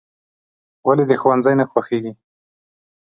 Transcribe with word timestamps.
"ولې 0.87 1.03
دې 1.09 1.15
ښوونځی 1.21 1.53
نه 1.59 1.65
خوښېږي؟" 1.71 2.11